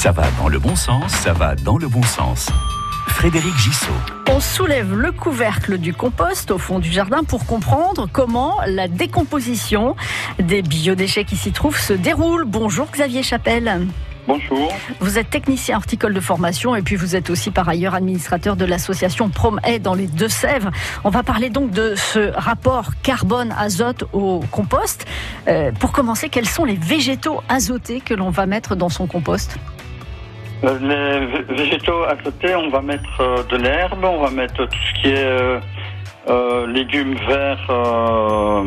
Ça 0.00 0.12
va 0.12 0.22
dans 0.38 0.46
le 0.46 0.60
bon 0.60 0.76
sens, 0.76 1.10
ça 1.10 1.32
va 1.32 1.56
dans 1.56 1.76
le 1.76 1.88
bon 1.88 2.04
sens. 2.04 2.50
Frédéric 3.08 3.56
Gissot. 3.56 3.90
On 4.30 4.38
soulève 4.38 4.94
le 4.94 5.10
couvercle 5.10 5.76
du 5.76 5.92
compost 5.92 6.52
au 6.52 6.58
fond 6.58 6.78
du 6.78 6.88
jardin 6.88 7.24
pour 7.24 7.46
comprendre 7.46 8.08
comment 8.12 8.58
la 8.64 8.86
décomposition 8.86 9.96
des 10.38 10.62
biodéchets 10.62 11.24
qui 11.24 11.36
s'y 11.36 11.50
trouvent 11.50 11.80
se 11.80 11.94
déroule. 11.94 12.44
Bonjour 12.44 12.86
Xavier 12.92 13.24
Chapelle. 13.24 13.88
Bonjour. 14.28 14.72
Vous 15.00 15.18
êtes 15.18 15.30
technicien 15.30 15.78
horticole 15.78 16.14
de 16.14 16.20
formation 16.20 16.76
et 16.76 16.82
puis 16.82 16.94
vous 16.94 17.16
êtes 17.16 17.28
aussi 17.28 17.50
par 17.50 17.68
ailleurs 17.68 17.96
administrateur 17.96 18.54
de 18.54 18.64
l'association 18.64 19.30
Prom-Aid 19.30 19.82
dans 19.82 19.94
les 19.94 20.06
Deux-Sèvres. 20.06 20.70
On 21.02 21.10
va 21.10 21.24
parler 21.24 21.50
donc 21.50 21.72
de 21.72 21.96
ce 21.96 22.30
rapport 22.36 22.92
carbone-azote 23.02 24.04
au 24.12 24.44
compost. 24.52 25.06
Euh, 25.48 25.72
pour 25.72 25.90
commencer, 25.90 26.28
quels 26.28 26.48
sont 26.48 26.64
les 26.64 26.76
végétaux 26.76 27.40
azotés 27.48 28.00
que 28.00 28.14
l'on 28.14 28.30
va 28.30 28.46
mettre 28.46 28.76
dans 28.76 28.90
son 28.90 29.08
compost? 29.08 29.58
Les 30.62 31.26
végétaux 31.54 32.04
azotés, 32.04 32.54
on 32.56 32.68
va 32.70 32.80
mettre 32.82 33.20
euh, 33.20 33.42
de 33.44 33.56
l'herbe, 33.56 34.02
on 34.04 34.20
va 34.22 34.30
mettre 34.30 34.66
tout 34.66 34.78
ce 34.94 35.00
qui 35.00 35.08
est 35.08 35.24
euh, 35.24 35.60
euh, 36.28 36.66
légumes 36.66 37.14
verts, 37.28 37.66
euh, 37.70 38.64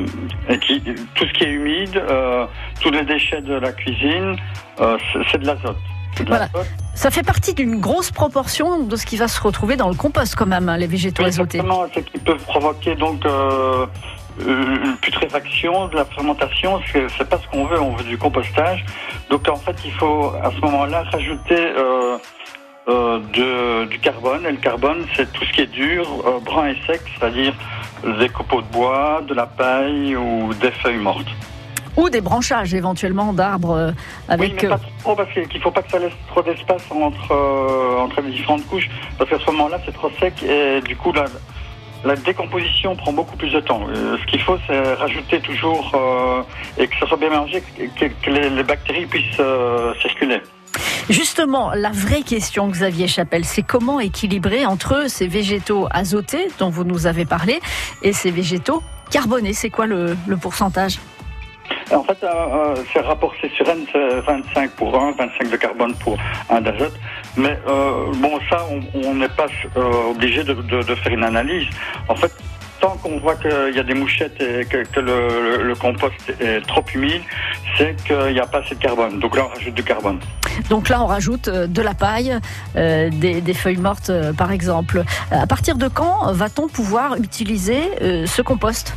et 0.49 0.58
qui- 0.59 0.82
tout 0.82 1.26
ce 1.27 1.34
qui 1.34 1.44
est 1.44 1.52
humide, 1.52 1.98
euh, 2.09 2.46
tous 2.82 2.91
les 2.91 3.04
déchets 3.04 3.41
de 3.41 3.55
la 3.55 3.72
cuisine, 3.73 4.35
euh, 4.80 4.98
c'est- 5.32 5.38
de 5.38 5.46
l'azote. 5.46 5.76
Voilà. 6.27 6.48
Ça 6.94 7.09
fait 7.09 7.23
partie 7.23 7.54
d'une 7.54 7.80
grosse 7.80 8.12
proportion 8.12 8.84
de 8.84 8.96
ce 8.96 9.05
qui 9.05 9.18
va 9.18 9.27
se 9.27 9.41
retrouver 9.41 9.76
dans 9.76 9.88
le 9.90 9.96
compost 9.96 10.35
quand 10.35 10.46
même, 10.46 10.70
hein, 10.70 10.77
les 10.77 10.88
végétaux 10.88 11.23
azotés. 11.23 11.58
Exactement, 11.58 11.85
c'est 11.94 12.04
qui 12.10 12.18
peut 12.20 12.35
provoquer 12.38 12.96
donc 12.96 13.26
euh, 13.26 13.85
une 14.48 14.98
putréfaction, 14.98 15.88
de 15.88 15.95
la 15.95 16.05
fermentation. 16.05 16.80
C'est 16.91 17.30
pas 17.30 17.38
ce 17.38 17.48
qu'on 17.48 17.66
veut, 17.66 17.80
on 17.82 17.95
veut 17.95 18.04
du 18.04 18.18
compostage. 18.18 18.84
Donc 19.30 19.48
en 19.48 19.55
fait, 19.55 19.76
il 19.86 19.91
faut 19.94 20.34
à 20.44 20.52
ce 20.52 20.59
moment-là 20.62 21.04
rajouter 21.12 21.55
euh, 21.58 22.18
euh, 22.88 23.20
de- 23.34 23.85
du 23.85 23.99
carbone. 23.99 24.46
Et 24.46 24.51
le 24.51 24.57
carbone, 24.57 25.05
c'est 25.16 25.32
tout 25.32 25.46
ce 25.46 25.54
qui 25.54 25.62
est 25.62 25.71
dur, 25.71 26.05
euh, 26.26 26.40
brun 26.40 26.68
et 26.68 26.77
sec, 26.88 27.01
c'est-à-dire 27.18 27.54
des 28.20 28.29
copeaux 28.29 28.62
de 28.62 28.68
bois, 28.68 29.21
de 29.27 29.34
la 29.34 29.46
paille 29.46 30.16
ou 30.16 30.54
des 30.55 30.71
feuilles 30.71 30.98
mortes. 30.98 31.27
Ou 31.98 32.10
des 32.10 32.21
branchages 32.21 32.73
éventuellement 32.73 33.34
d'arbres 33.34 33.76
euh, 33.77 33.91
Oui, 33.91 34.34
avec... 34.34 34.63
mais 34.63 34.66
euh, 34.70 34.70
pas 34.71 34.79
trop 35.04 35.16
parce 35.16 35.29
qu'il 35.34 35.44
ne 35.54 35.60
faut 35.60 35.71
pas 35.71 35.82
que 35.84 35.91
ça 35.91 35.99
laisse 35.99 36.13
trop 36.29 36.41
d'espace 36.41 36.84
entre, 36.90 37.32
euh, 37.32 37.99
entre 37.99 38.21
les 38.21 38.32
différentes 38.32 38.66
couches, 38.68 38.90
parce 39.18 39.29
qu'à 39.29 39.38
ce 39.40 39.46
moment-là, 39.51 39.77
c'est 39.85 39.91
trop 39.94 40.10
sec 40.20 40.41
et 40.41 40.79
du 40.82 40.96
coup, 40.96 41.12
la, 41.12 41.26
la 42.04 42.16
décomposition 42.16 42.96
prend 42.96 43.13
beaucoup 43.13 43.35
plus 43.38 43.52
de 43.52 43.60
temps. 43.60 43.82
Euh, 43.90 44.18
ce 44.18 44.26
qu'il 44.26 44.41
faut, 44.41 44.57
c'est 44.68 44.94
rajouter 44.94 45.40
toujours 45.40 45.91
euh, 45.94 46.41
et 46.82 46.88
que 46.88 46.98
ça 46.99 47.07
soit 47.07 47.18
bien 47.18 47.30
mélangé, 47.30 47.62
que, 47.99 48.05
que 48.05 48.30
les, 48.30 48.49
les 48.49 48.63
bactéries 48.63 49.05
puissent 49.05 49.40
euh, 49.40 49.94
circuler. 50.02 50.41
Justement, 51.10 51.72
la 51.76 51.90
vraie 51.90 52.22
question, 52.22 52.68
Xavier 52.70 53.07
Chapelle, 53.07 53.46
c'est 53.46 53.63
comment 53.63 53.99
équilibrer 53.99 54.66
entre 54.66 55.10
ces 55.10 55.27
végétaux 55.27 55.88
azotés 55.91 56.48
dont 56.60 56.70
vous 56.70 56.84
nous 56.85 57.07
avez 57.07 57.26
parlé 57.26 57.60
et 58.02 58.13
ces 58.13 58.32
végétaux 58.32 58.82
carbonés? 59.10 59.54
C'est 59.54 59.70
quoi 59.70 59.88
le, 59.88 60.16
le 60.27 60.38
pourcentage? 60.38 60.99
En 61.91 62.04
fait, 62.04 62.24
euh, 62.24 62.27
euh, 62.27 62.76
c'est 62.94 63.02
rapporté 63.02 63.49
sur 63.55 63.68
N, 63.68 63.85
c'est 63.91 64.19
25 64.22 64.72
pour 64.72 64.97
1, 64.97 65.12
25 65.12 65.50
de 65.52 65.57
carbone 65.57 65.94
pour 65.96 66.18
1 66.50 66.62
d'azote. 66.62 66.94
Mais 67.38 67.57
euh, 67.68 68.12
bon, 68.16 68.40
ça, 68.50 68.66
on- 68.94 69.13
n'est 69.16 69.29
pas 69.29 69.46
euh, 69.78 70.12
obligé 70.12 70.44
de, 70.44 70.53
de- 70.53 70.84
de 70.84 70.96
faire 70.96 71.13
une 71.13 71.24
analyse. 71.24 71.68
En 72.09 72.16
fait, 72.16 72.31
tant 72.81 72.97
qu'on 73.01 73.19
voit 73.19 73.35
qu'il 73.35 73.73
y 73.75 73.79
a 73.79 73.84
des 73.84 73.94
mouchettes 73.94 74.41
et 74.41 74.66
que, 74.66 74.84
que 74.84 75.00
le, 75.00 75.57
le- 75.57 75.63
le 75.63 75.75
compost 75.75 76.13
est 76.40 76.62
trop 76.68 76.84
humide, 76.94 77.22
c'est 77.78 77.96
qu'il 78.06 78.34
n'y 78.34 78.40
a 78.40 78.46
pas 78.47 78.59
assez 78.59 78.75
de 78.75 78.79
carbone. 78.81 79.19
Donc 79.19 79.38
là, 79.38 79.46
on 79.46 79.53
rajoute 79.56 79.73
du 79.75 79.84
carbone. 79.84 80.19
Donc 80.69 80.90
là, 80.90 81.01
on 81.01 81.06
rajoute 81.06 81.47
euh, 81.47 81.68
de 81.68 81.81
la 81.81 81.94
paille, 81.94 82.38
euh, 82.75 83.09
des, 83.12 83.40
des 83.40 83.53
feuilles 83.53 83.78
mortes, 83.78 84.12
par 84.38 84.51
exemple. 84.51 85.03
À 85.31 85.47
partir 85.47 85.75
de 85.78 85.88
quand 85.88 86.34
va-t-on 86.34 86.68
pouvoir 86.68 87.16
utiliser 87.18 87.81
ce 88.25 88.41
compost? 88.41 88.94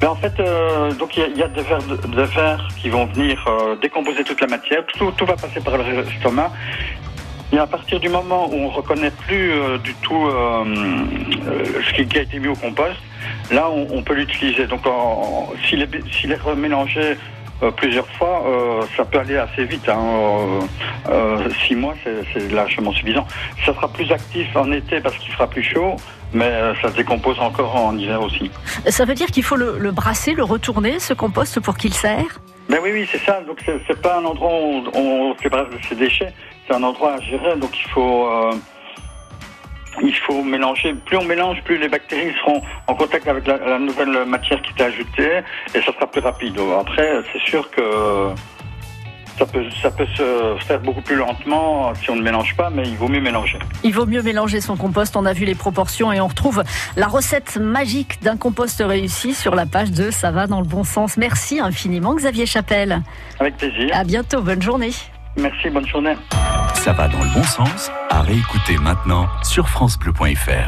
Mais 0.00 0.08
en 0.08 0.16
fait, 0.16 0.32
euh, 0.40 0.92
donc 0.94 1.16
il 1.16 1.20
y 1.20 1.22
a- 1.22 1.28
il 1.28 1.38
y, 1.38 1.42
a 1.44 1.48
des 1.48 1.62
vers, 1.62 1.78
de, 1.84 1.96
des 1.96 2.24
vers 2.24 2.68
qui 2.76 2.90
vont 2.90 3.06
venir 3.06 3.42
euh, 3.46 3.76
décomposer 3.80 4.24
toute 4.24 4.40
la 4.40 4.48
matière. 4.48 4.84
Tout, 4.98 5.12
tout 5.12 5.24
va 5.24 5.36
passer 5.36 5.60
par 5.60 5.78
l'estomac. 5.78 6.50
À 7.58 7.66
partir 7.66 8.00
du 8.00 8.08
moment 8.08 8.48
où 8.48 8.54
on 8.54 8.68
reconnaît 8.70 9.10
plus 9.10 9.52
euh, 9.52 9.76
du 9.76 9.94
tout 9.96 10.26
euh, 10.26 10.64
euh, 11.46 11.64
ce 11.86 12.02
qui 12.02 12.18
a 12.18 12.22
été 12.22 12.38
mis 12.38 12.48
au 12.48 12.54
compost, 12.54 12.96
là 13.50 13.68
on, 13.70 14.02
peut 14.02 14.14
l'utiliser. 14.14 14.66
Donc 14.66 14.80
s'il 15.68 15.82
est, 15.82 16.42
remélangé 16.42 17.16
plusieurs 17.76 18.08
fois, 18.12 18.44
ça 18.96 19.04
peut 19.04 19.18
aller 19.18 19.36
assez 19.36 19.64
vite. 19.64 19.88
Hein. 19.88 20.60
Six 21.66 21.76
mois, 21.76 21.94
c'est, 22.02 22.50
largement 22.50 22.92
suffisant. 22.92 23.26
Ça 23.64 23.74
sera 23.74 23.86
plus 23.88 24.10
actif 24.10 24.48
en 24.56 24.72
été 24.72 25.00
parce 25.00 25.16
qu'il 25.18 25.32
fera 25.32 25.46
plus 25.46 25.62
chaud, 25.62 25.96
mais 26.32 26.50
ça 26.80 26.90
se 26.90 26.96
décompose 26.96 27.38
encore 27.38 27.76
en 27.76 27.96
hiver 27.96 28.22
aussi. 28.22 28.50
Ça 28.88 29.04
veut 29.04 29.14
dire 29.14 29.28
qu'il 29.28 29.44
faut 29.44 29.56
le, 29.56 29.90
brasser, 29.92 30.32
le 30.32 30.42
retourner, 30.42 30.98
ce 30.98 31.14
compost, 31.14 31.60
pour 31.60 31.76
qu'il 31.76 31.92
serre 31.92 32.40
Ben 32.72 32.78
oui, 32.82 32.90
oui, 32.94 33.08
c'est 33.12 33.20
ça. 33.20 33.42
Donc 33.42 33.58
c'est, 33.66 34.00
pas 34.00 34.16
un 34.16 34.24
endroit 34.24 34.48
où 34.48 34.82
on, 34.94 34.98
on 34.98 35.36
séparate 35.36 35.68
ses 35.90 35.94
déchets. 35.94 36.32
C'est 36.66 36.74
un 36.74 36.82
endroit 36.82 37.16
à 37.16 37.20
gérer. 37.20 37.54
Donc 37.56 37.78
il 37.78 37.86
faut, 37.90 38.26
euh, 38.30 38.54
il 40.02 40.16
faut 40.16 40.42
mélanger. 40.42 40.94
Plus 41.04 41.18
on 41.18 41.24
mélange, 41.24 41.62
plus 41.64 41.76
les 41.76 41.90
bactéries 41.90 42.32
seront 42.40 42.62
en 42.86 42.94
contact 42.94 43.28
avec 43.28 43.46
la, 43.46 43.58
la 43.58 43.78
nouvelle 43.78 44.24
matière 44.24 44.62
qui 44.62 44.72
est 44.72 44.82
ajoutée, 44.82 45.40
et 45.74 45.82
ça 45.82 45.92
sera 45.92 46.06
plus 46.06 46.22
rapide. 46.22 46.58
Après, 46.80 47.20
c'est 47.30 47.42
sûr 47.42 47.70
que 47.70 48.32
ça 49.38 49.46
peut, 49.46 49.64
ça 49.80 49.90
peut 49.90 50.06
se 50.16 50.56
faire 50.66 50.80
beaucoup 50.80 51.00
plus 51.00 51.16
lentement 51.16 51.94
si 51.94 52.10
on 52.10 52.16
ne 52.16 52.22
mélange 52.22 52.54
pas, 52.56 52.70
mais 52.70 52.82
il 52.86 52.96
vaut 52.96 53.08
mieux 53.08 53.20
mélanger. 53.20 53.58
Il 53.82 53.94
vaut 53.94 54.06
mieux 54.06 54.22
mélanger 54.22 54.60
son 54.60 54.76
compost. 54.76 55.16
On 55.16 55.24
a 55.26 55.32
vu 55.32 55.44
les 55.44 55.54
proportions 55.54 56.12
et 56.12 56.20
on 56.20 56.28
retrouve 56.28 56.62
la 56.96 57.06
recette 57.06 57.56
magique 57.56 58.22
d'un 58.22 58.36
compost 58.36 58.82
réussi 58.86 59.34
sur 59.34 59.54
la 59.54 59.66
page 59.66 59.90
de 59.90 60.10
Ça 60.10 60.30
va 60.30 60.46
dans 60.46 60.60
le 60.60 60.66
bon 60.66 60.84
sens. 60.84 61.16
Merci 61.16 61.60
infiniment, 61.60 62.14
Xavier 62.14 62.46
Chapelle. 62.46 63.02
Avec 63.40 63.56
plaisir. 63.56 63.90
À 63.92 64.04
bientôt. 64.04 64.42
Bonne 64.42 64.62
journée. 64.62 64.90
Merci, 65.36 65.70
bonne 65.70 65.86
journée. 65.86 66.14
Ça 66.74 66.92
va 66.92 67.08
dans 67.08 67.22
le 67.22 67.34
bon 67.34 67.44
sens, 67.44 67.90
à 68.10 68.22
réécouter 68.22 68.76
maintenant 68.76 69.28
sur 69.42 69.68
FranceBleu.fr. 69.68 70.52